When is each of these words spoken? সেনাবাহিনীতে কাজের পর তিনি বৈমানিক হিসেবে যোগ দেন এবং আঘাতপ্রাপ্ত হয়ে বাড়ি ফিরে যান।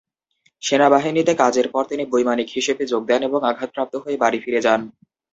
সেনাবাহিনীতে 0.63 1.33
কাজের 1.35 1.67
পর 1.73 1.83
তিনি 1.87 2.03
বৈমানিক 2.05 2.49
হিসেবে 2.49 2.83
যোগ 2.91 3.01
দেন 3.09 3.21
এবং 3.23 3.39
আঘাতপ্রাপ্ত 3.43 3.93
হয়ে 4.03 4.21
বাড়ি 4.23 4.39
ফিরে 4.43 4.61
যান। 4.65 4.81